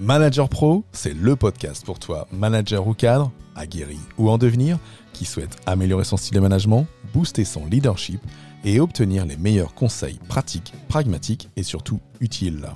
Manager 0.00 0.48
Pro, 0.48 0.84
c'est 0.92 1.12
le 1.12 1.34
podcast 1.34 1.84
pour 1.84 1.98
toi, 1.98 2.28
manager 2.30 2.86
ou 2.86 2.94
cadre, 2.94 3.32
aguerri 3.56 3.98
ou 4.16 4.30
en 4.30 4.38
devenir, 4.38 4.78
qui 5.12 5.24
souhaite 5.24 5.56
améliorer 5.66 6.04
son 6.04 6.16
style 6.16 6.36
de 6.36 6.40
management, 6.40 6.86
booster 7.12 7.44
son 7.44 7.66
leadership 7.66 8.20
et 8.64 8.78
obtenir 8.78 9.26
les 9.26 9.36
meilleurs 9.36 9.74
conseils 9.74 10.20
pratiques, 10.28 10.72
pragmatiques 10.86 11.50
et 11.56 11.64
surtout 11.64 11.98
utiles. 12.20 12.68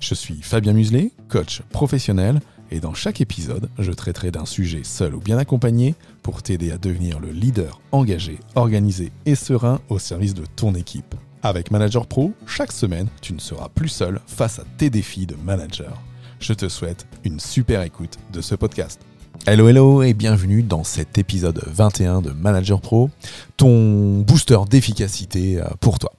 Je 0.00 0.16
suis 0.16 0.42
Fabien 0.42 0.72
Muselet, 0.72 1.12
coach 1.28 1.62
professionnel, 1.70 2.40
et 2.72 2.80
dans 2.80 2.94
chaque 2.94 3.20
épisode, 3.20 3.70
je 3.78 3.92
traiterai 3.92 4.32
d'un 4.32 4.46
sujet 4.46 4.82
seul 4.82 5.14
ou 5.14 5.20
bien 5.20 5.38
accompagné 5.38 5.94
pour 6.24 6.42
t'aider 6.42 6.72
à 6.72 6.78
devenir 6.78 7.20
le 7.20 7.30
leader 7.30 7.80
engagé, 7.92 8.40
organisé 8.56 9.12
et 9.26 9.36
serein 9.36 9.80
au 9.88 10.00
service 10.00 10.34
de 10.34 10.44
ton 10.56 10.74
équipe. 10.74 11.14
Avec 11.44 11.70
Manager 11.70 12.08
Pro, 12.08 12.32
chaque 12.48 12.72
semaine, 12.72 13.06
tu 13.20 13.32
ne 13.32 13.38
seras 13.38 13.68
plus 13.68 13.90
seul 13.90 14.20
face 14.26 14.58
à 14.58 14.64
tes 14.76 14.90
défis 14.90 15.26
de 15.26 15.36
manager 15.36 16.02
je 16.40 16.52
te 16.52 16.68
souhaite 16.68 17.06
une 17.24 17.40
super 17.40 17.82
écoute 17.82 18.18
de 18.32 18.40
ce 18.40 18.54
podcast. 18.54 19.00
Hello 19.46 19.68
hello 19.68 20.02
et 20.02 20.14
bienvenue 20.14 20.62
dans 20.62 20.84
cet 20.84 21.18
épisode 21.18 21.62
21 21.66 22.22
de 22.22 22.30
Manager 22.30 22.80
Pro, 22.80 23.10
ton 23.56 24.20
booster 24.20 24.58
d'efficacité 24.70 25.60
euh, 25.60 25.64
pour 25.80 25.98
toi. 25.98 26.12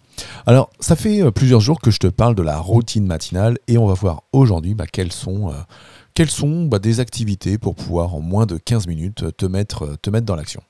Alors, 0.46 0.70
ça 0.80 0.96
fait 0.96 1.24
euh, 1.24 1.32
plusieurs 1.32 1.60
jours 1.60 1.80
que 1.80 1.92
je 1.92 1.98
te 1.98 2.08
parle 2.08 2.36
de 2.36 2.44
la 2.44 2.60
routine 2.60 3.06
matinale 3.06 3.58
et 3.68 3.78
on 3.78 3.88
va 3.88 3.94
voir 3.94 4.24
aujourd'hui 4.32 4.76
bah, 4.76 4.86
quelles 4.86 5.12
sont, 5.12 5.52
euh, 5.52 6.66
bah, 6.68 6.80
des 6.80 7.00
activités 7.00 7.58
pour 7.58 7.76
pouvoir 7.76 8.14
en 8.14 8.22
moins 8.22 8.46
de 8.46 8.58
15 8.58 8.88
minutes 8.88 9.26
te 9.38 9.46
mettre 9.46 9.98
dans 10.22 10.36
l'action. 10.36 10.62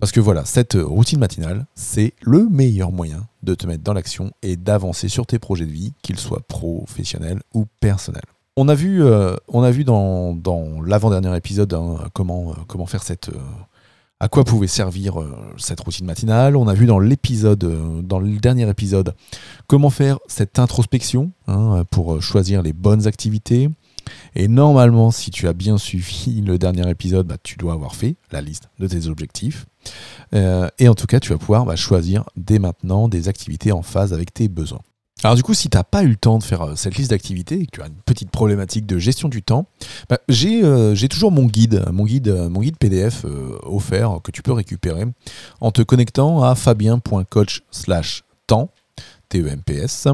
Parce 0.00 0.10
que 0.10 0.18
voilà, 0.18 0.44
cette 0.44 0.74
routine 0.74 1.20
matinale, 1.20 1.66
c'est 1.76 2.14
le 2.22 2.48
meilleur 2.48 2.90
moyen 2.90 3.28
de 3.44 3.54
te 3.54 3.68
mettre 3.68 3.84
dans 3.84 3.92
l'action 3.92 4.32
et 4.42 4.56
d'avancer 4.56 5.08
sur 5.08 5.26
tes 5.26 5.38
projets 5.38 5.66
de 5.66 5.70
vie, 5.70 5.92
qu'ils 6.02 6.18
soient 6.18 6.42
professionnels 6.48 7.40
ou 7.54 7.66
personnels. 7.80 8.22
On 8.56 8.68
a 8.68 8.74
vu, 8.74 9.02
euh, 9.02 9.34
on 9.48 9.62
a 9.62 9.70
vu 9.70 9.82
dans, 9.82 10.36
l'avant-dernier 10.84 11.34
épisode 11.34 11.72
hein, 11.72 11.96
comment, 12.12 12.50
euh, 12.50 12.54
comment 12.68 12.84
faire 12.84 13.02
cette. 13.02 13.30
Euh, 13.30 13.38
à 14.20 14.28
quoi 14.28 14.44
pouvait 14.44 14.68
servir 14.68 15.14
cette 15.56 15.80
routine 15.80 16.06
matinale. 16.06 16.56
On 16.56 16.68
a 16.68 16.74
vu 16.74 16.86
dans 16.86 17.00
l'épisode, 17.00 18.06
dans 18.06 18.20
le 18.20 18.36
dernier 18.38 18.68
épisode, 18.68 19.16
comment 19.66 19.90
faire 19.90 20.20
cette 20.28 20.60
introspection 20.60 21.32
hein, 21.48 21.82
pour 21.90 22.22
choisir 22.22 22.62
les 22.62 22.72
bonnes 22.72 23.08
activités. 23.08 23.68
Et 24.36 24.46
normalement, 24.46 25.10
si 25.10 25.32
tu 25.32 25.48
as 25.48 25.52
bien 25.52 25.76
suivi 25.76 26.40
le 26.46 26.56
dernier 26.56 26.88
épisode, 26.88 27.26
bah, 27.26 27.36
tu 27.42 27.56
dois 27.56 27.72
avoir 27.72 27.96
fait 27.96 28.14
la 28.30 28.40
liste 28.42 28.68
de 28.78 28.86
tes 28.86 29.08
objectifs. 29.08 29.66
et 30.32 30.86
en 30.86 30.94
tout 30.94 31.06
cas, 31.08 31.18
tu 31.18 31.30
vas 31.30 31.38
pouvoir 31.38 31.64
bah, 31.64 31.74
choisir 31.74 32.22
dès 32.36 32.60
maintenant 32.60 33.08
des 33.08 33.26
activités 33.26 33.72
en 33.72 33.82
phase 33.82 34.12
avec 34.12 34.32
tes 34.32 34.46
besoins. 34.46 34.82
Alors 35.24 35.36
du 35.36 35.42
coup, 35.42 35.54
si 35.54 35.68
tu 35.68 35.76
n'as 35.76 35.84
pas 35.84 36.02
eu 36.02 36.08
le 36.08 36.16
temps 36.16 36.38
de 36.38 36.42
faire 36.42 36.62
euh, 36.62 36.74
cette 36.74 36.96
liste 36.96 37.10
d'activités 37.10 37.60
et 37.60 37.66
que 37.66 37.70
tu 37.70 37.82
as 37.82 37.86
une 37.86 37.94
petite 38.04 38.30
problématique 38.30 38.86
de 38.86 38.98
gestion 38.98 39.28
du 39.28 39.42
temps, 39.42 39.66
bah, 40.08 40.18
euh, 40.28 40.94
j'ai 40.94 41.08
toujours 41.08 41.30
mon 41.30 41.46
guide, 41.46 41.84
mon 41.92 42.04
guide, 42.04 42.28
euh, 42.28 42.48
mon 42.48 42.60
guide 42.60 42.76
PDF 42.76 43.24
offert 43.62 44.18
que 44.22 44.32
tu 44.32 44.42
peux 44.42 44.52
récupérer 44.52 45.04
en 45.60 45.70
te 45.70 45.82
connectant 45.82 46.42
à 46.42 46.54
fabien.coach 46.54 47.62
slash 47.70 48.24
temps, 48.46 48.70
T-E-M-P-S, 49.28 50.08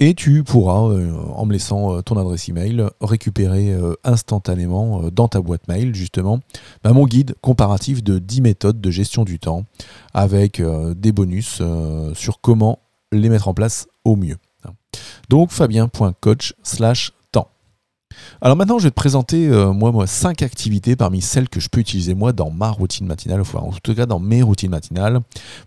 et 0.00 0.14
tu 0.14 0.42
pourras, 0.42 0.80
en 0.80 1.46
me 1.46 1.52
laissant 1.52 2.02
ton 2.02 2.16
adresse 2.18 2.48
email, 2.48 2.84
récupérer 3.00 3.76
instantanément 4.02 5.02
dans 5.12 5.28
ta 5.28 5.40
boîte 5.40 5.68
mail 5.68 5.94
justement 5.94 6.40
bah, 6.82 6.92
mon 6.92 7.06
guide 7.06 7.34
comparatif 7.42 8.02
de 8.02 8.18
10 8.18 8.40
méthodes 8.40 8.80
de 8.80 8.90
gestion 8.90 9.24
du 9.24 9.38
temps 9.38 9.64
avec 10.14 10.60
des 10.96 11.12
bonus 11.12 11.62
sur 12.14 12.40
comment 12.40 12.80
les 13.20 13.28
mettre 13.28 13.48
en 13.48 13.54
place 13.54 13.88
au 14.04 14.16
mieux. 14.16 14.36
Donc 15.28 15.50
fabien.coach 15.50 16.54
slash 16.62 17.12
temps. 17.32 17.50
Alors 18.40 18.56
maintenant, 18.56 18.78
je 18.78 18.84
vais 18.84 18.90
te 18.90 18.94
présenter 18.94 19.48
euh, 19.48 19.72
moi, 19.72 19.92
moi 19.92 20.06
cinq 20.06 20.42
activités 20.42 20.96
parmi 20.96 21.20
celles 21.20 21.48
que 21.48 21.60
je 21.60 21.68
peux 21.68 21.80
utiliser 21.80 22.14
moi 22.14 22.32
dans 22.32 22.50
ma 22.50 22.70
routine 22.70 23.06
matinale, 23.06 23.40
enfin, 23.40 23.58
en 23.58 23.72
tout 23.72 23.94
cas 23.94 24.06
dans 24.06 24.20
mes 24.20 24.42
routines 24.42 24.70
matinales, 24.70 25.20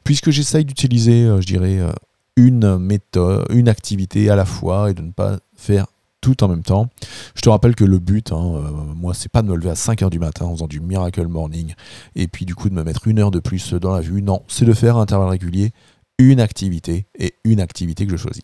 puisque 0.04 0.30
j'essaye 0.30 0.66
d'utiliser, 0.66 1.26
euh, 1.26 1.42
je 1.42 1.48
dirais, 1.48 1.80
euh, 1.80 1.92
une 2.36 2.78
méthode, 2.78 3.46
une 3.50 3.68
activité 3.68 4.30
à 4.30 4.36
la 4.36 4.46
fois 4.46 4.92
et 4.92 4.94
de 4.94 5.02
ne 5.02 5.12
pas 5.12 5.40
faire 5.56 5.88
tout 6.22 6.42
en 6.44 6.48
même 6.48 6.64
temps. 6.64 6.88
Je 7.36 7.42
te 7.42 7.50
rappelle 7.50 7.76
que 7.76 7.84
le 7.84 8.00
but, 8.00 8.32
hein, 8.32 8.62
moi, 8.96 9.14
c'est 9.14 9.32
pas 9.32 9.42
de 9.42 9.48
me 9.48 9.56
lever 9.56 9.70
à 9.70 9.74
5h 9.74 10.10
du 10.10 10.20
matin 10.20 10.46
en 10.46 10.54
faisant 10.54 10.68
du 10.68 10.80
miracle 10.80 11.28
morning 11.28 11.74
et 12.16 12.28
puis 12.28 12.46
du 12.46 12.56
coup 12.56 12.70
de 12.70 12.74
me 12.74 12.84
mettre 12.84 13.08
une 13.08 13.20
heure 13.20 13.32
de 13.32 13.40
plus 13.40 13.74
dans 13.74 13.94
la 13.94 14.02
vue. 14.02 14.22
Non, 14.22 14.44
c'est 14.48 14.66
de 14.66 14.74
faire 14.74 14.98
un 14.98 15.02
intervalle 15.02 15.30
régulier, 15.30 15.72
une 16.20 16.40
activité 16.40 17.08
et 17.18 17.34
une 17.44 17.60
activité 17.60 18.06
que 18.06 18.12
je 18.12 18.18
choisis. 18.18 18.44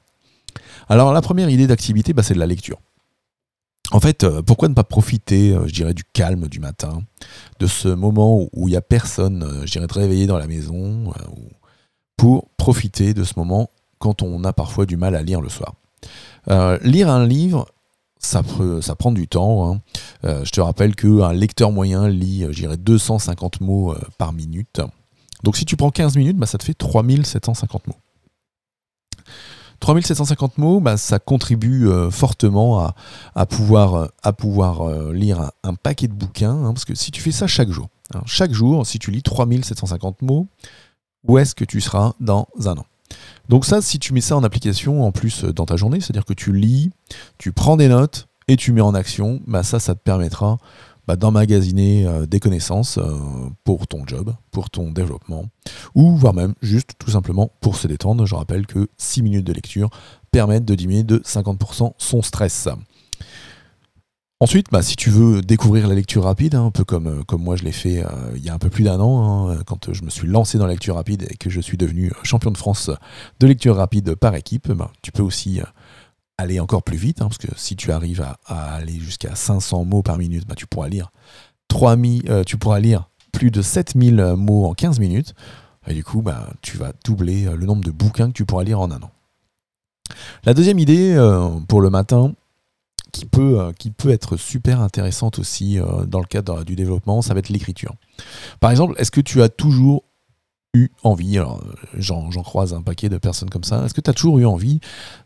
Alors 0.90 1.14
la 1.14 1.22
première 1.22 1.50
idée 1.50 1.68
d'activité, 1.68 2.14
bah, 2.14 2.24
c'est 2.24 2.34
de 2.34 2.40
la 2.40 2.48
lecture. 2.48 2.80
En 3.92 4.00
fait, 4.00 4.24
euh, 4.24 4.42
pourquoi 4.42 4.68
ne 4.68 4.74
pas 4.74 4.84
profiter, 4.84 5.52
euh, 5.52 5.68
je 5.68 5.74
dirais, 5.74 5.94
du 5.94 6.04
calme 6.04 6.48
du 6.48 6.60
matin, 6.60 7.04
de 7.60 7.68
ce 7.68 7.88
moment 7.88 8.48
où 8.54 8.68
il 8.68 8.72
n'y 8.72 8.78
a 8.78 8.82
personne, 8.82 9.44
euh, 9.44 9.66
je 9.66 9.72
dirais, 9.72 9.88
de 9.88 9.94
réveiller 9.94 10.26
dans 10.26 10.38
la 10.38 10.48
maison, 10.48 11.14
pour 12.18 12.50
profiter 12.58 13.14
de 13.14 13.24
ce 13.24 13.34
moment 13.38 13.70
quand 14.00 14.22
on 14.22 14.44
a 14.44 14.54
parfois 14.54 14.86
du 14.86 14.98
mal 14.98 15.16
à 15.16 15.22
lire 15.22 15.42
le 15.42 15.50
soir. 15.50 15.76
lire 16.82 17.10
un 17.10 17.26
livre, 17.26 17.68
ça, 18.20 18.42
prend 18.44 19.12
du 19.12 19.28
temps. 19.28 19.72
Hein. 19.72 19.82
je 20.24 20.50
te 20.50 20.62
rappelle 20.62 20.96
qu'un 20.96 21.34
lecteur 21.34 21.72
moyen 21.72 22.08
lit, 22.08 22.46
je 22.50 22.60
dirais, 22.62 22.78
250 22.78 23.62
mots 23.62 23.94
par 24.18 24.34
minute. 24.34 24.82
Donc 25.46 25.58
si 25.58 25.64
tu 25.64 25.78
prends 25.78 25.92
15 25.92 26.18
minutes, 26.18 26.38
bah, 26.38 26.48
ça 26.48 26.58
te 26.58 26.64
fait 26.64 26.74
3750 26.74 27.86
mots. 27.88 27.96
3750 29.80 30.58
mots, 30.58 30.80
bah, 30.80 30.98
ça 30.98 31.20
contribue 31.20 31.88
euh, 31.88 32.10
fortement 32.10 32.92
à, 33.36 33.46
pouvoir, 33.46 34.10
pouvoir 34.40 34.82
euh, 34.82 35.14
lire 35.14 35.52
un, 35.64 35.76
paquet 35.76 36.08
de 36.08 36.14
bouquins, 36.14 36.66
hein, 36.66 36.74
parce 36.74 36.86
que 36.86 36.96
si 36.96 37.12
tu 37.12 37.22
fais 37.22 37.32
ça 37.32 37.46
chaque 37.46 37.70
jour, 37.70 37.90
hein, 38.16 38.24
chaque 38.26 38.54
jour, 38.54 38.88
si 38.88 38.98
tu 38.98 39.12
lis 39.12 39.22
3750 39.22 40.24
mots, 40.24 40.48
où 41.28 41.38
est-ce 41.38 41.54
que 41.54 41.64
tu 41.64 41.80
seras 41.80 42.14
dans 42.20 42.48
un 42.66 42.78
an? 42.78 42.86
Donc 43.48 43.66
ça, 43.66 43.84
si 43.84 44.00
tu 44.00 44.14
mets 44.14 44.22
ça 44.22 44.36
en 44.36 44.44
application 44.44 45.06
en 45.06 45.12
plus 45.12 45.44
euh, 45.44 45.54
dans 45.54 45.68
ta 45.68 45.76
journée, 45.76 46.02
c'est-à-dire 46.02 46.26
que 46.26 46.34
tu 46.34 46.54
lis, 46.54 46.90
tu 47.38 47.52
prends 47.52 47.78
des 47.78 47.88
notes 47.88 48.28
et 48.48 48.58
tu 48.58 48.72
mets 48.72 48.82
en 48.82 48.96
action, 48.96 49.42
bah, 49.46 49.62
ça, 49.62 49.80
ça 49.80 49.94
te 49.94 50.00
permettra 50.00 50.58
bah, 51.08 51.16
d'emmagasiner 51.16 52.06
euh, 52.06 52.26
des 52.26 52.40
connaissances 52.40 52.98
euh, 52.98 53.12
pour 53.64 53.88
ton 53.88 54.06
job, 54.06 54.34
pour 54.52 54.70
ton 54.70 54.92
développement, 54.92 55.46
ou 55.94 56.16
voire 56.16 56.34
même 56.34 56.56
juste 56.62 56.92
tout 56.98 57.12
simplement 57.12 57.52
pour 57.62 57.76
se 57.76 57.88
détendre. 57.88 58.26
Je 58.26 58.36
rappelle 58.36 58.66
que 58.66 58.88
6 58.98 59.22
minutes 59.24 59.46
de 59.46 59.54
lecture 59.54 59.90
permettent 60.32 60.66
de 60.66 60.76
diminuer 60.76 61.04
de 61.04 61.20
50% 61.20 61.94
son 61.98 62.22
stress. 62.22 62.68
Ensuite, 64.42 64.68
bah, 64.72 64.82
si 64.82 64.96
tu 64.96 65.10
veux 65.10 65.42
découvrir 65.42 65.88
la 65.88 65.96
lecture 65.96 66.24
rapide, 66.24 66.56
hein, 66.56 66.66
un 66.66 66.72
peu 66.72 66.84
comme, 66.84 67.08
euh, 67.08 67.24
comme 67.24 67.42
moi 67.42 67.56
je 67.56 67.64
l'ai 67.64 67.72
fait 67.72 68.04
il 68.36 68.44
y 68.44 68.50
a 68.50 68.54
un 68.54 68.60
peu 68.60 68.70
plus 68.70 68.84
d'un 68.84 69.00
an, 69.00 69.50
hein, 69.50 69.60
quand 69.66 69.94
je 69.94 70.04
me 70.04 70.10
suis 70.10 70.28
lancé 70.28 70.58
dans 70.58 70.66
la 70.66 70.74
lecture 70.74 70.96
rapide 70.96 71.28
et 71.30 71.38
que 71.38 71.50
je 71.50 71.62
suis 71.62 71.78
devenu 71.78 72.12
champion 72.24 72.52
de 72.52 72.58
France 72.58 72.92
de 73.40 73.48
lecture 73.48 73.76
rapide 73.76 74.16
par 74.16 74.36
équipe, 74.36 74.72
bah, 74.72 74.92
tu 75.02 75.12
peux 75.12 75.24
aussi 75.24 75.62
aller 76.38 76.60
encore 76.60 76.84
plus 76.84 76.98
vite, 76.98 77.22
hein, 77.22 77.28
parce 77.28 77.38
que 77.38 77.48
si 77.56 77.76
tu 77.76 77.92
arrives 77.92 78.26
à, 78.46 78.76
aller 78.76 79.00
jusqu'à 79.00 79.36
500 79.36 79.86
mots 79.86 80.02
par 80.02 80.18
minute, 80.18 80.48
bah, 80.48 80.56
tu, 80.56 80.68
pourras 80.68 80.90
lire 80.90 81.12
3000, 81.70 82.30
euh, 82.30 82.44
tu 82.44 82.58
pourras 82.58 82.80
lire 82.80 83.10
plus 83.32 83.52
de 83.52 83.62
7000 83.62 84.36
mots 84.38 84.66
en 84.66 84.74
15 84.74 85.00
minutes. 85.00 85.34
Et 85.88 85.94
du 85.94 86.04
coup, 86.04 86.22
bah, 86.22 86.50
tu 86.62 86.78
vas 86.78 86.94
doubler 87.04 87.46
euh, 87.46 87.56
le 87.56 87.66
nombre 87.66 87.84
de 87.84 87.92
bouquins 87.92 88.28
que 88.28 88.34
tu 88.34 88.46
pourras 88.46 88.64
lire 88.64 88.80
en 88.80 88.92
un 88.92 89.02
an. 89.02 89.12
La 90.44 90.54
deuxième 90.54 90.80
idée 90.80 91.14
euh, 91.14 91.50
pour 91.68 91.82
le 91.82 91.90
matin, 91.90 92.34
qui 93.12 93.26
peut, 93.26 93.72
qui 93.80 93.92
peut 93.92 94.10
être 94.10 94.36
super 94.36 94.82
intéressante 94.82 95.40
aussi 95.40 95.80
dans 96.06 96.20
le 96.20 96.26
cadre 96.26 96.66
du 96.66 96.76
développement, 96.76 97.22
ça 97.22 97.34
va 97.34 97.40
être 97.40 97.48
l'écriture. 97.48 97.96
Par 98.60 98.72
exemple, 98.72 98.94
est-ce 98.98 99.10
que 99.10 99.22
tu 99.22 99.42
as 99.42 99.48
toujours 99.48 100.04
envie, 101.04 101.38
alors 101.38 101.64
j'en 101.98 102.30
croise 102.44 102.74
un 102.74 102.82
paquet 102.82 103.10
de 103.10 103.18
personnes 103.18 103.50
comme 103.50 103.64
ça, 103.64 103.86
est-ce 103.86 103.94
que 103.94 104.02
tu 104.02 104.10
as 104.10 104.14
toujours 104.14 104.40
eu 104.40 104.46
envie, 104.46 104.80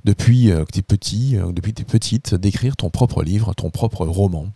depuis 0.04 0.52
euh, 0.52 0.66
que 0.66 0.72
tu 0.72 0.80
es 0.80 0.82
petit, 0.82 1.38
euh, 1.38 1.52
depuis 1.52 1.74
que 1.74 1.78
tu 1.78 1.82
es 1.84 1.86
petite, 1.86 2.36
d'écrire 2.36 2.76
ton 2.76 2.90
propre 2.90 3.24
livre, 3.24 3.54
ton 3.54 3.70
propre 3.70 4.06
roman? 4.06 4.48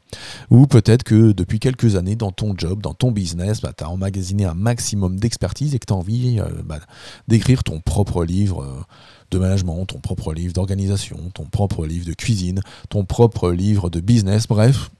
Ou 0.49 0.67
peut-être 0.67 1.03
que 1.03 1.31
depuis 1.31 1.59
quelques 1.59 1.95
années, 1.95 2.15
dans 2.15 2.31
ton 2.31 2.55
job, 2.57 2.81
dans 2.81 2.93
ton 2.93 3.11
business, 3.11 3.61
bah, 3.61 3.73
tu 3.77 3.83
as 3.83 3.89
emmagasiné 3.89 4.45
un 4.45 4.53
maximum 4.53 5.19
d'expertise 5.19 5.75
et 5.75 5.79
que 5.79 5.85
tu 5.85 5.93
as 5.93 5.97
envie 5.97 6.39
euh, 6.39 6.47
bah, 6.63 6.79
d'écrire 7.27 7.63
ton 7.63 7.79
propre 7.79 8.23
livre 8.25 8.85
de 9.31 9.39
management, 9.39 9.85
ton 9.85 9.99
propre 9.99 10.33
livre 10.33 10.53
d'organisation, 10.53 11.17
ton 11.33 11.45
propre 11.45 11.85
livre 11.85 12.05
de 12.05 12.13
cuisine, 12.13 12.61
ton 12.89 13.05
propre 13.05 13.51
livre 13.51 13.89
de 13.89 13.99
business, 13.99 14.47
bref. 14.47 14.91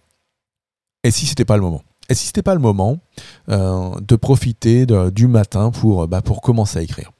Et 1.03 1.11
si 1.11 1.25
c'était 1.25 1.45
pas 1.45 1.57
le 1.57 1.63
moment? 1.63 1.83
Et 2.09 2.15
si 2.15 2.25
ce 2.25 2.29
n'était 2.29 2.43
pas 2.43 2.53
le 2.53 2.59
moment 2.59 2.99
de 3.47 4.15
profiter 4.15 4.85
du 5.11 5.27
matin 5.27 5.71
pour, 5.71 6.07
bah, 6.07 6.21
pour 6.21 6.41
commencer 6.41 6.79
à 6.79 6.81
écrire. 6.81 7.11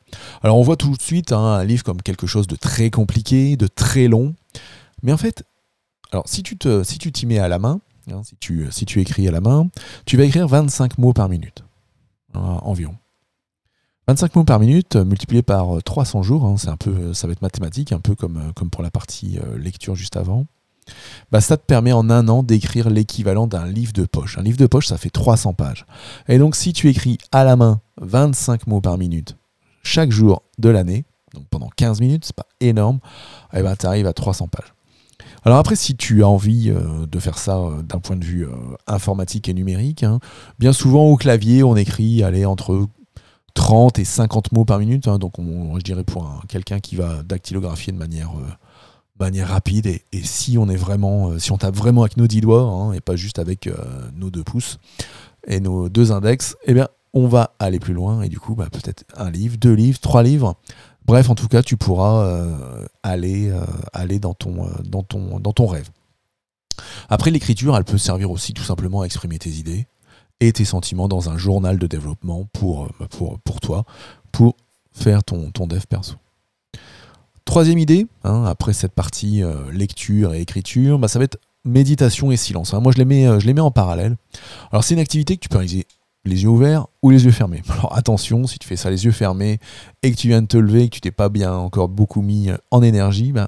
Alors 0.42 0.58
on 0.58 0.62
voit 0.62 0.76
tout 0.76 0.96
de 0.96 1.02
suite 1.02 1.32
hein, 1.32 1.40
un 1.40 1.64
livre 1.64 1.84
comme 1.84 2.02
quelque 2.02 2.28
chose 2.28 2.48
de 2.48 2.56
très 2.56 2.90
compliqué, 2.90 3.58
de 3.58 3.68
très 3.68 4.08
long, 4.08 4.36
mais 5.02 5.12
en 5.12 5.18
fait, 5.18 5.44
alors 6.12 6.28
si 6.28 6.44
tu 6.44 6.56
si 6.84 6.98
t'y 7.00 7.26
mets 7.26 7.40
à 7.40 7.48
la 7.48 7.60
main, 7.60 7.80
hein, 8.12 8.22
si, 8.24 8.36
tu, 8.40 8.68
si 8.72 8.86
tu 8.86 9.02
écris 9.02 9.28
à 9.28 9.32
la 9.32 9.42
main, 9.42 9.70
tu 10.06 10.18
vas 10.18 10.26
écrire 10.26 10.48
25 10.48 10.98
mots 10.98 11.14
par 11.14 11.30
minute, 11.30 11.64
environ. 12.34 12.96
25 14.08 14.36
mots 14.36 14.44
par 14.44 14.60
minute 14.60 14.98
multiplié 14.98 15.42
par 15.42 15.82
300 15.82 16.24
jours, 16.24 16.46
hein, 16.46 16.56
un 16.68 16.78
peu, 16.78 17.14
ça 17.14 17.26
va 17.28 17.34
être 17.34 17.42
mathématique, 17.42 17.92
un 17.94 18.00
peu 18.00 18.16
comme, 18.16 18.52
comme 18.54 18.70
pour 18.70 18.84
la 18.84 18.92
partie 18.92 19.40
lecture 19.58 19.96
juste 19.96 20.18
avant. 20.18 20.46
Bah, 21.32 21.42
ça 21.42 21.58
te 21.58 21.66
permet 21.66 21.92
en 21.92 22.10
un 22.10 22.28
an 22.28 22.44
d'écrire 22.44 22.90
l'équivalent 22.90 23.48
d'un 23.48 23.66
livre 23.66 23.94
de 23.94 24.06
poche. 24.06 24.38
Un 24.38 24.44
livre 24.44 24.58
de 24.58 24.68
poche, 24.68 24.88
ça 24.88 24.98
fait 24.98 25.10
300 25.10 25.54
pages. 25.54 25.86
Et 26.28 26.38
donc, 26.38 26.56
si 26.56 26.74
tu 26.74 26.90
écris 26.90 27.18
à 27.32 27.44
la 27.44 27.56
main 27.56 27.82
25 28.02 28.68
mots 28.68 28.82
par 28.82 28.98
minute 28.98 29.38
chaque 29.84 30.12
jour 30.12 30.44
de 30.60 30.70
l'année, 30.70 31.06
donc 31.34 31.46
pendant 31.50 31.70
15 31.76 32.00
minutes, 32.00 32.26
c'est 32.26 32.36
pas 32.36 32.48
énorme, 32.62 33.00
et 33.54 33.60
eh 33.60 33.62
ben, 33.64 33.76
tu 33.76 33.86
arrives 33.86 34.08
à 34.08 34.14
300 34.14 34.48
pages. 34.48 34.74
Alors 35.46 35.58
après, 35.58 35.76
si 35.76 35.96
tu 35.96 36.24
as 36.24 36.28
envie 36.28 36.70
euh, 36.70 37.06
de 37.06 37.20
faire 37.20 37.38
ça 37.38 37.58
euh, 37.58 37.82
d'un 37.82 38.00
point 38.00 38.16
de 38.16 38.24
vue 38.24 38.46
euh, 38.46 38.56
informatique 38.88 39.50
et 39.50 39.54
numérique, 39.54 40.04
hein, 40.04 40.20
bien 40.58 40.72
souvent 40.72 41.06
au 41.06 41.18
clavier, 41.18 41.64
on 41.64 41.76
écrit 41.76 42.24
allez, 42.24 42.46
entre 42.46 42.88
30 43.54 44.00
et 44.00 44.06
50 44.06 44.54
mots 44.54 44.66
par 44.66 44.80
minute. 44.80 45.08
Hein, 45.08 45.20
donc 45.20 45.40
on, 45.40 45.78
je 45.78 45.84
dirais 45.84 46.04
pour 46.04 46.42
quelqu'un 46.48 46.80
qui 46.80 46.96
va 46.96 47.24
dactylographier 47.24 47.92
de 47.92 47.98
manière 47.98 48.32
manière 49.20 49.50
rapide 49.50 49.88
et, 49.88 50.04
si 50.24 50.58
on 50.58 50.68
est 50.70 50.76
vraiment, 50.76 51.30
euh, 51.30 51.40
si 51.40 51.52
on 51.52 51.58
tape 51.58 51.76
vraiment 51.76 52.02
avec 52.02 52.18
nos 52.18 52.28
dix 52.28 52.42
doigts 52.42 52.64
hein, 52.64 52.94
et 52.94 53.02
pas 53.02 53.16
juste 53.16 53.40
avec 53.40 53.68
euh, 53.68 53.76
nos 54.16 54.30
deux 54.30 54.44
pouces 54.44 54.80
et 55.48 55.60
nos 55.60 55.90
deux 55.90 56.12
index, 56.12 56.56
eh 56.66 56.74
bien 56.74 56.88
on 57.14 57.28
va 57.28 57.54
aller 57.60 57.80
plus 57.80 57.94
loin 57.94 58.24
et 58.24 58.30
du 58.30 58.40
coup 58.40 58.56
bah, 58.56 58.68
peut-être 58.72 59.04
un 59.16 59.30
livre, 59.30 59.58
deux 59.58 59.74
livres, 59.74 60.00
trois 60.00 60.24
livres. 60.24 60.56
Bref, 61.06 61.30
en 61.30 61.36
tout 61.36 61.50
cas, 61.50 61.62
tu 61.62 61.76
pourras 61.76 62.26
euh, 62.26 62.86
aller, 63.04 63.54
aller 63.92 64.20
dans, 64.20 64.34
ton, 64.34 64.70
dans, 64.86 65.04
ton, 65.04 65.38
dans 65.42 65.52
ton 65.52 65.68
rêve. 65.68 65.90
Après, 67.10 67.30
l'écriture, 67.30 67.76
elle 67.76 67.84
peut 67.84 67.98
servir 67.98 68.32
aussi 68.32 68.54
tout 68.54 68.64
simplement 68.64 69.02
à 69.02 69.06
exprimer 69.06 69.38
tes 69.38 69.50
idées 69.50 69.86
et 70.40 70.54
tes 70.54 70.64
sentiments 70.64 71.10
dans 71.10 71.30
un 71.30 71.38
journal 71.38 71.78
de 71.78 71.88
développement 71.88 72.48
pour, 72.54 72.88
pour 73.44 73.60
toi, 73.60 73.84
pour 74.32 74.56
faire 74.94 75.26
ton, 75.26 75.52
ton 75.52 75.68
dev 75.68 75.84
perso. 75.90 76.16
Troisième 77.54 77.78
idée, 77.78 78.08
hein, 78.24 78.46
après 78.46 78.74
cette 78.74 78.94
partie 78.94 79.44
euh, 79.44 79.72
lecture 79.72 80.34
et 80.34 80.42
écriture, 80.42 80.98
bah, 80.98 81.08
ça 81.08 81.20
va 81.20 81.26
être 81.26 81.38
méditation 81.66 82.32
et 82.32 82.36
silence. 82.36 82.74
Hein. 82.74 82.80
Moi, 82.80 82.92
je 82.92 82.98
les, 82.98 83.06
mets, 83.06 83.28
euh, 83.28 83.40
je 83.40 83.46
les 83.46 83.54
mets 83.54 83.62
en 83.62 83.70
parallèle. 83.70 84.16
Alors, 84.72 84.84
c'est 84.84 84.96
une 84.96 85.00
activité 85.00 85.36
que 85.36 85.42
tu 85.42 85.50
peux 85.50 85.60
réaliser 85.60 85.86
les 86.26 86.42
yeux 86.42 86.50
ouverts 86.50 86.88
ou 87.04 87.12
les 87.12 87.26
yeux 87.26 87.32
fermés. 87.32 87.62
Alors, 87.70 87.96
attention, 87.96 88.48
si 88.48 88.58
tu 88.58 88.68
fais 88.68 88.76
ça 88.76 88.90
les 88.90 89.06
yeux 89.06 89.12
fermés 89.12 89.60
et 90.02 90.12
que 90.12 90.18
tu 90.18 90.30
viens 90.30 90.42
de 90.42 90.48
te 90.48 90.58
lever 90.58 90.86
et 90.86 90.90
que 90.90 90.96
tu 90.96 91.02
t'es 91.02 91.12
pas 91.12 91.30
bien 91.30 91.54
encore 91.54 91.90
beaucoup 91.90 92.24
mis 92.24 92.50
euh, 92.50 92.58
en 92.72 92.82
énergie, 92.82 93.32
bah, 93.32 93.48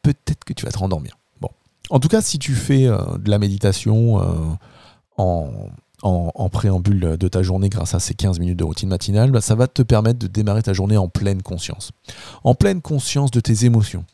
peut-être 0.00 0.44
que 0.44 0.54
tu 0.54 0.64
vas 0.64 0.72
te 0.72 0.78
rendormir. 0.78 1.18
Bon. 1.42 1.50
En 1.90 2.00
tout 2.00 2.08
cas, 2.08 2.22
si 2.22 2.38
tu 2.38 2.54
fais 2.54 2.84
de 2.86 3.30
la 3.30 3.38
méditation 3.38 4.22
en, 5.18 5.50
en, 6.02 6.48
préambule 6.48 7.16
de 7.18 7.28
ta 7.28 7.42
journée 7.42 7.68
grâce 7.68 7.94
à 7.94 8.00
ces 8.00 8.14
15 8.14 8.38
minutes 8.38 8.58
de 8.58 8.64
routine 8.64 8.88
matinale, 8.88 9.30
bah, 9.30 9.40
ça 9.40 9.54
va 9.54 9.66
te 9.66 9.82
permettre 9.82 10.18
de 10.18 10.26
démarrer 10.26 10.62
ta 10.62 10.72
journée 10.72 10.96
en 10.96 11.08
pleine 11.08 11.42
conscience. 11.42 11.92
En 12.44 12.54
pleine 12.54 12.80
conscience 12.80 13.30
de 13.30 13.40
tes 13.40 13.64
émotions, 13.64 14.04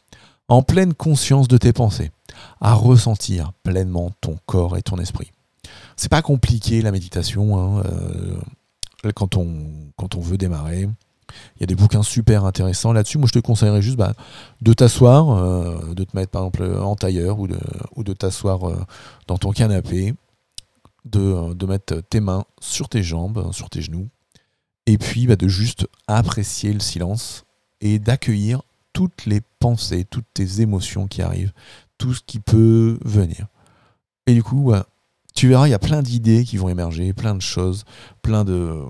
en 0.49 0.63
pleine 0.63 0.95
conscience 0.95 1.49
de 1.49 1.59
tes 1.59 1.73
pensées, 1.73 2.11
à 2.61 2.75
ressentir 2.75 3.53
pleinement 3.63 4.13
ton 4.21 4.39
corps 4.47 4.77
et 4.77 4.83
ton 4.83 4.99
esprit. 4.99 5.31
C'est 5.97 6.11
pas 6.11 6.23
compliqué 6.23 6.83
la 6.83 6.93
méditation 6.93 7.59
hein, 7.59 7.83
euh, 7.85 9.13
quand, 9.15 9.37
on, 9.37 9.49
quand 9.97 10.15
on 10.15 10.21
veut 10.21 10.39
démarrer. 10.39 10.89
Il 11.57 11.61
y 11.61 11.63
a 11.63 11.67
des 11.67 11.75
bouquins 11.75 12.03
super 12.03 12.45
intéressants 12.45 12.93
là-dessus. 12.93 13.19
Moi, 13.19 13.27
je 13.27 13.33
te 13.33 13.39
conseillerais 13.39 13.83
juste 13.83 13.97
bah, 13.97 14.13
de 14.61 14.73
t'asseoir, 14.73 15.31
euh, 15.31 15.95
de 15.95 16.05
te 16.05 16.17
mettre 16.17 16.31
par 16.31 16.43
exemple 16.43 16.79
en 16.83 16.95
tailleur 16.97 17.39
ou 17.39 17.47
de, 17.49 17.59
ou 17.97 18.05
de 18.05 18.13
t'asseoir 18.13 18.69
euh, 18.69 18.77
dans 19.27 19.39
ton 19.39 19.53
canapé 19.53 20.15
euh, 21.17 21.55
de, 21.55 21.67
mettre 21.67 22.01
tes 22.01 22.21
mains 22.21 22.45
sur 22.61 22.89
tes 22.89 23.03
jambes, 23.03 23.53
sur 23.53 23.71
tes 23.71 23.83
genoux, 23.83 24.09
et 24.87 24.99
puis 24.99 25.27
bah, 25.27 25.37
de 25.37 25.49
juste 25.49 25.87
apprécier 26.07 26.73
le 26.73 26.81
silence 26.81 27.45
et 27.81 27.99
d'accueillir 27.99 28.63
toutes 28.93 29.27
les 29.27 29.41
pensées, 29.59 30.05
toutes 30.05 30.27
tes 30.35 30.61
émotions 30.61 31.07
qui 31.07 31.23
arrivent, 31.23 31.53
tout 31.99 32.15
ce 32.15 32.21
qui 32.25 32.41
peut 32.41 32.99
venir. 33.05 33.47
Et 34.27 34.35
du 34.35 34.43
coup, 34.43 34.73
tu 35.35 35.49
verras, 35.49 35.67
il 35.67 35.71
y 35.71 35.75
a 35.75 35.79
plein 35.79 36.03
d'idées 36.03 36.45
qui 36.45 36.57
vont 36.57 36.69
émerger, 36.69 37.13
plein 37.13 37.35
de 37.35 37.41
choses, 37.41 37.85
plein 38.23 38.45
de 38.45 38.83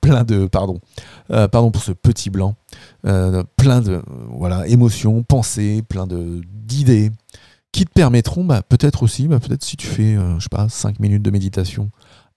plein 0.00 0.24
de 0.24 0.46
pardon 0.46 0.80
euh, 1.30 1.46
pardon 1.48 1.70
pour 1.70 1.82
ce 1.82 1.92
petit 1.92 2.30
blanc 2.30 2.56
euh, 3.06 3.42
plein 3.56 3.80
de 3.80 4.02
voilà 4.30 4.66
émotions 4.66 5.22
pensées 5.22 5.82
plein 5.86 6.06
de 6.06 6.40
d'idées 6.46 7.10
qui 7.72 7.84
te 7.84 7.92
permettront 7.92 8.44
bah, 8.44 8.62
peut-être 8.62 9.02
aussi, 9.02 9.28
bah, 9.28 9.40
peut-être 9.40 9.64
si 9.64 9.76
tu 9.76 9.86
fais, 9.86 10.16
euh, 10.16 10.38
je 10.38 10.44
sais 10.44 10.48
pas, 10.48 10.68
5 10.68 10.98
minutes 11.00 11.22
de 11.22 11.30
méditation 11.30 11.90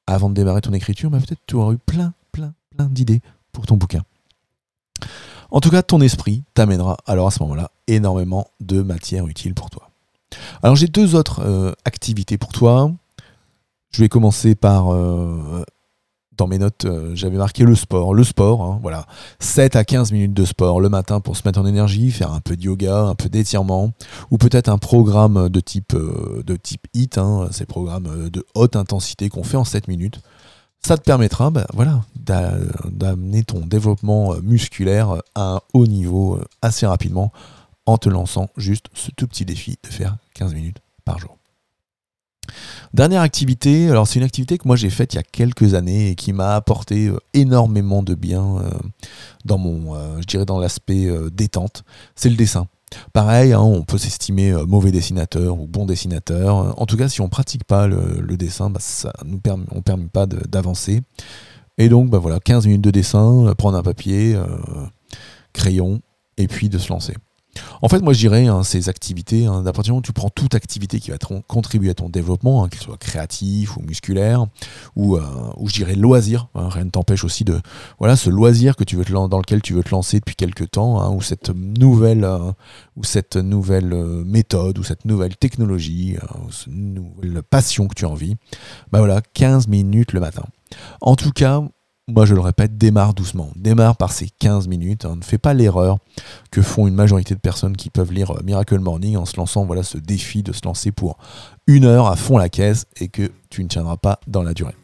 avant 0.06 0.30
de 0.30 0.36
démarrer 0.36 0.62
ton 0.62 0.74
écriture, 0.74 1.10
bah, 1.10 1.20
peut-être 1.20 1.42
tu 1.48 1.56
auras 1.56 1.74
eu 1.74 1.78
plein, 1.78 2.14
plein, 2.32 2.54
plein 2.76 2.86
d'idées 2.86 3.22
pour 3.52 3.66
ton 3.66 3.78
bouquin. 3.78 4.04
En 5.52 5.60
tout 5.60 5.70
cas, 5.70 5.84
ton 5.84 6.02
esprit 6.02 6.44
t'amènera 6.54 6.98
alors 7.06 7.28
à 7.28 7.32
ce 7.32 7.42
moment-là 7.44 7.72
énormément 7.88 8.48
de 8.60 8.82
matière 8.82 9.28
utile 9.28 9.54
pour 9.54 9.70
toi. 9.70 9.90
Alors 10.64 10.76
j'ai 10.76 10.88
deux 10.88 11.16
autres 11.16 11.42
euh, 11.42 11.74
activités 11.86 12.38
pour 12.38 12.52
toi. 12.52 12.92
Je 13.92 14.02
vais 14.02 14.10
commencer 14.10 14.56
par 14.56 14.92
euh, 14.94 15.64
dans 16.38 16.48
mes 16.48 16.58
notes, 16.58 16.86
euh, 16.86 17.12
j'avais 17.16 17.38
marqué 17.38 17.64
le 17.64 17.76
sport. 17.76 18.14
Le 18.14 18.24
sport, 18.24 18.62
hein, 18.62 18.80
voilà. 18.82 19.06
7 19.40 19.76
à 19.76 19.84
15 19.84 20.12
minutes 20.12 20.34
de 20.34 20.46
sport 20.46 20.82
le 20.82 20.90
matin 20.90 21.20
pour 21.20 21.38
se 21.38 21.44
mettre 21.46 21.60
en 21.60 21.66
énergie, 21.66 22.12
faire 22.12 22.32
un 22.32 22.40
peu 22.40 22.56
de 22.56 22.64
yoga, 22.64 23.00
un 23.04 23.16
peu 23.16 23.30
d'étirement, 23.30 23.92
ou 24.32 24.38
peut-être 24.38 24.70
un 24.70 24.78
programme 24.78 25.50
de 25.50 25.60
type, 25.60 25.94
euh, 25.94 26.44
de 26.46 26.56
type 26.56 26.88
hein, 27.18 27.48
ces 27.52 27.66
programmes 27.66 28.08
euh, 28.08 28.30
de 28.30 28.46
haute 28.56 28.76
intensité 28.76 29.30
qu'on 29.30 29.44
fait 29.44 29.58
en 29.58 29.64
7 29.64 29.88
minutes. 29.88 30.20
Ça 30.86 30.98
te 30.98 31.04
permettra 31.04 31.50
ben, 31.50 31.66
voilà, 31.74 32.02
d'amener 32.16 33.44
ton 33.44 33.60
développement 33.66 34.36
musculaire 34.44 35.22
à 35.34 35.56
un 35.56 35.62
haut 35.74 35.88
niveau 35.88 36.42
assez 36.62 36.86
rapidement 36.86 37.32
en 37.86 37.98
te 37.98 38.10
lançant 38.10 38.50
juste 38.58 38.88
ce 38.94 39.10
tout 39.12 39.28
petit 39.28 39.46
défi 39.46 39.78
de 39.82 39.88
faire 39.88 40.18
15 40.34 40.54
minutes 40.54 40.80
par 41.06 41.20
jour. 41.20 41.38
Dernière 42.94 43.22
activité, 43.22 43.90
alors 43.90 44.08
c'est 44.08 44.20
une 44.20 44.26
activité 44.26 44.58
que 44.58 44.68
moi 44.68 44.76
j'ai 44.76 44.90
faite 44.90 45.14
il 45.14 45.18
y 45.18 45.20
a 45.20 45.24
quelques 45.24 45.74
années 45.74 46.10
et 46.10 46.16
qui 46.16 46.34
m'a 46.34 46.56
apporté 46.56 47.08
euh, 47.08 47.18
énormément 47.34 48.04
de 48.04 48.14
bien 48.14 48.58
euh, 48.58 48.70
dans 49.46 49.58
mon, 49.58 49.96
euh, 49.96 50.22
je 50.22 50.28
dirais 50.28 50.46
dans 50.46 50.60
l'aspect 50.60 51.10
détente, 51.32 51.84
c'est 52.16 52.30
le 52.30 52.36
dessin. 52.36 52.68
Pareil, 53.12 53.54
hein, 53.54 53.62
on 53.62 53.82
peut 53.82 53.98
s'estimer 53.98 54.54
mauvais 54.68 54.92
dessinateur 54.92 55.60
ou 55.60 55.66
bon 55.66 55.88
dessinateur. 55.88 56.80
En 56.80 56.86
tout 56.86 56.96
cas, 56.96 57.10
si 57.10 57.22
on 57.22 57.30
pratique 57.30 57.64
pas 57.64 57.88
le, 57.88 58.38
dessin, 58.38 58.70
bah, 58.70 58.80
ça 58.80 59.12
on 59.26 59.82
permet 59.82 60.06
pas 60.06 60.28
d'avancer. 60.28 61.02
Et 61.80 61.90
donc, 61.90 62.12
bah 62.12 62.20
voilà, 62.20 62.40
15 62.40 62.68
minutes 62.68 62.84
de 62.84 62.92
dessin, 62.92 63.52
prendre 63.58 63.80
un 63.80 63.82
papier, 63.82 64.40
crayon, 65.54 66.02
et 66.38 66.48
puis 66.48 66.70
de 66.70 66.78
se 66.78 66.90
lancer. 66.90 67.16
En 67.82 67.90
fait, 67.90 68.00
moi, 68.00 68.14
je 68.14 68.20
dirais 68.20 68.48
hein, 68.48 68.64
ces 68.64 68.90
activités, 68.90 69.46
hein, 69.46 69.62
d'à 69.62 69.74
partir 69.74 69.84
du 69.84 69.92
moment 69.92 70.00
où 70.00 70.04
tu 70.04 70.14
prends 70.14 70.30
toute 70.30 70.56
activité 70.56 71.00
qui 71.00 71.12
va 71.12 71.18
contribuer 71.48 71.90
à 71.90 71.94
ton 71.94 72.10
développement, 72.10 72.64
hein, 72.64 72.70
qu'elle 72.70 72.82
soit 72.82 72.98
créatif 72.98 73.78
ou 73.78 73.82
musculaire, 73.82 74.46
ou, 74.96 75.18
euh, 75.18 75.22
je 75.66 75.74
dirais 75.74 75.96
loisir, 75.96 76.48
rien 76.56 76.86
ne 76.86 76.90
t'empêche 76.90 77.24
aussi 77.24 77.44
de, 77.44 77.60
voilà, 78.00 78.16
ce 78.16 78.30
loisir 78.30 78.76
que 78.76 78.84
tu 78.84 78.96
veux 78.96 79.06
te, 79.06 79.12
dans 79.12 79.38
lequel 79.38 79.62
tu 79.62 79.74
veux 79.74 79.84
te 79.84 79.92
lancer 79.92 80.20
depuis 80.20 80.36
quelques 80.36 80.72
temps, 80.72 81.14
ou 81.14 81.22
cette 81.22 81.50
nouvelle, 81.50 82.24
euh, 82.24 82.52
ou 82.96 83.04
cette 83.04 83.36
nouvelle 83.36 83.94
euh, 83.94 84.24
méthode, 84.26 84.80
ou 84.80 84.84
cette 84.84 85.06
nouvelle 85.06 85.36
technologie, 85.36 86.16
ou 86.46 86.52
cette 86.52 86.74
nouvelle 86.74 87.44
passion 87.44 87.88
que 87.88 87.96
tu 87.96 88.06
as 88.06 88.10
envie, 88.10 88.36
bah 88.92 89.00
voilà, 89.00 89.22
15 89.22 89.68
minutes 89.68 90.14
le 90.14 90.20
matin. 90.20 90.44
En 91.02 91.16
tout 91.16 91.32
cas, 91.32 91.62
moi 92.08 92.26
je 92.26 92.36
le 92.36 92.42
répète, 92.42 92.78
démarre 92.78 93.14
doucement. 93.14 93.50
Démarre 93.56 93.96
par 93.96 94.12
ces 94.12 94.28
15 94.40 94.68
minutes. 94.68 95.06
Hein. 95.06 95.16
Ne 95.18 95.24
fais 95.24 95.38
pas 95.38 95.54
l'erreur 95.54 95.98
que 96.52 96.62
font 96.62 96.88
une 96.88 96.96
majorité 96.96 97.34
de 97.34 97.40
personnes 97.40 97.78
qui 97.78 97.90
peuvent 97.90 98.12
lire 98.12 98.32
euh, 98.32 98.42
Miracle 98.44 98.80
Morning 98.80 99.16
en 99.18 99.26
se 99.26 99.38
lançant 99.38 99.66
voilà, 99.66 99.84
ce 99.84 99.98
défi 99.98 100.44
de 100.44 100.52
se 100.52 100.62
lancer 100.66 100.92
pour 100.92 101.18
une 101.68 101.86
heure 101.86 102.08
à 102.08 102.16
fond 102.16 102.38
la 102.38 102.50
caisse 102.50 102.86
et 102.98 103.08
que 103.08 103.32
tu 103.50 103.64
ne 103.64 103.70
tiendras 103.70 103.98
pas 103.98 104.20
dans 104.28 104.44
la 104.44 104.54
durée. 104.54 104.76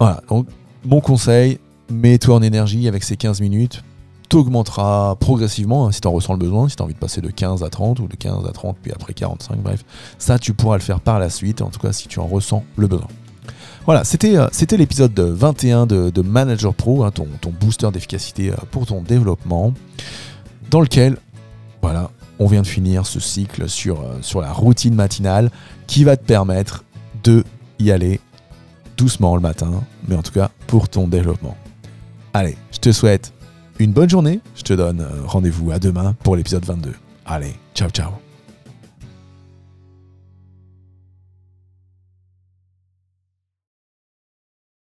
Voilà, 0.00 0.22
donc 0.28 0.46
mon 0.84 1.00
conseil, 1.00 1.58
mets-toi 1.90 2.36
en 2.36 2.42
énergie 2.42 2.88
avec 2.88 3.04
ces 3.04 3.16
15 3.16 3.40
minutes. 3.40 3.84
T'augmenteras 4.30 5.16
progressivement 5.16 5.86
hein, 5.86 5.92
si 5.92 6.00
tu 6.00 6.08
en 6.08 6.12
ressens 6.12 6.32
le 6.32 6.38
besoin, 6.38 6.68
si 6.68 6.76
tu 6.76 6.82
as 6.82 6.84
envie 6.84 6.94
de 6.94 6.98
passer 6.98 7.20
de 7.20 7.28
15 7.28 7.62
à 7.62 7.68
30 7.68 8.00
ou 8.00 8.08
de 8.08 8.16
15 8.16 8.46
à 8.46 8.52
30 8.52 8.78
puis 8.82 8.90
après 8.90 9.12
45, 9.12 9.58
bref. 9.58 9.84
Ça, 10.18 10.38
tu 10.38 10.54
pourras 10.54 10.76
le 10.76 10.82
faire 10.82 11.00
par 11.00 11.18
la 11.18 11.28
suite, 11.28 11.60
en 11.60 11.68
tout 11.68 11.78
cas 11.78 11.92
si 11.92 12.08
tu 12.08 12.20
en 12.20 12.26
ressens 12.26 12.64
le 12.76 12.86
besoin. 12.86 13.08
Voilà, 13.86 14.02
c'était 14.04 14.36
euh, 14.36 14.48
l'épisode 14.78 15.18
21 15.18 15.86
de, 15.86 16.22
Manager 16.22 16.74
Pro, 16.74 17.04
hein, 17.04 17.10
ton, 17.10 17.26
booster 17.50 17.90
d'efficacité 17.92 18.50
euh, 18.50 18.56
pour 18.70 18.86
ton 18.86 19.02
développement, 19.02 19.74
dans 20.70 20.80
lequel, 20.80 21.18
voilà, 21.82 22.10
on 22.38 22.46
vient 22.46 22.62
de 22.62 22.66
finir 22.66 23.06
ce 23.06 23.20
cycle 23.20 23.68
sur, 23.68 24.00
euh, 24.00 24.18
sur 24.22 24.40
la 24.40 24.52
routine 24.52 24.94
matinale 24.94 25.50
qui 25.86 26.04
va 26.04 26.16
te 26.16 26.24
permettre 26.24 26.84
de 27.22 27.44
y 27.78 27.90
aller 27.90 28.20
doucement 28.96 29.34
le 29.34 29.42
matin, 29.42 29.70
mais 30.08 30.16
en 30.16 30.22
tout 30.22 30.32
cas 30.32 30.50
pour 30.66 30.88
ton 30.88 31.06
développement. 31.06 31.56
Allez, 32.32 32.56
je 32.72 32.78
te 32.78 32.90
souhaite 32.90 33.34
une 33.78 33.92
bonne 33.92 34.08
journée. 34.08 34.40
Je 34.56 34.62
te 34.62 34.72
donne 34.72 35.06
rendez-vous 35.26 35.72
à 35.72 35.78
demain 35.78 36.14
pour 36.22 36.36
l'épisode 36.36 36.64
22. 36.64 36.94
Allez, 37.26 37.54
ciao 37.74 37.90
ciao 37.90 38.23